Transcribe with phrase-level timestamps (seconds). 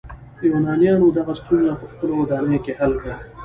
[0.49, 3.17] یونانیانو دغه ستونزه په خپلو ودانیو کې حل کړه.